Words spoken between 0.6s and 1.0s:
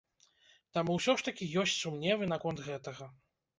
Таму